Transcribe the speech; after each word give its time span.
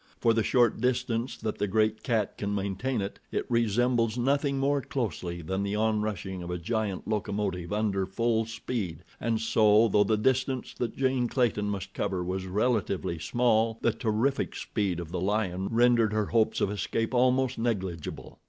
For 0.19 0.33
the 0.33 0.41
short 0.41 0.81
distance 0.81 1.37
that 1.37 1.59
the 1.59 1.67
great 1.67 2.01
cat 2.01 2.35
can 2.35 2.55
maintain 2.55 3.01
it, 3.01 3.19
it 3.31 3.45
resembles 3.49 4.17
nothing 4.17 4.57
more 4.57 4.81
closely 4.81 5.43
than 5.43 5.61
the 5.61 5.75
onrushing 5.75 6.41
of 6.41 6.49
a 6.49 6.57
giant 6.57 7.07
locomotive 7.07 7.71
under 7.71 8.07
full 8.07 8.47
speed, 8.47 9.03
and 9.19 9.39
so, 9.39 9.87
though 9.89 10.03
the 10.03 10.17
distance 10.17 10.73
that 10.79 10.97
Jane 10.97 11.27
Clayton 11.27 11.69
must 11.69 11.93
cover 11.93 12.23
was 12.23 12.47
relatively 12.47 13.19
small, 13.19 13.77
the 13.83 13.93
terrific 13.93 14.55
speed 14.55 14.99
of 14.99 15.11
the 15.11 15.21
lion 15.21 15.67
rendered 15.69 16.13
her 16.13 16.25
hopes 16.25 16.61
of 16.61 16.71
escape 16.71 17.13
almost 17.13 17.59
negligible. 17.59 18.39